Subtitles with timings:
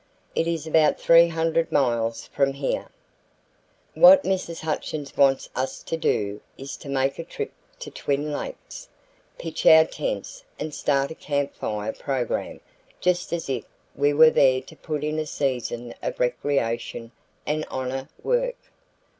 [0.33, 2.87] It is about three hundred miles from here.
[3.93, 4.61] "What Mrs.
[4.61, 8.89] Hutchins wants us to do is to make a trip to Twin Lakes,
[9.37, 12.61] pitch our tents and start a Camp Fire program
[12.99, 13.63] just as if
[13.95, 17.11] we were there to put in a season of recreation
[17.45, 18.55] and honor work.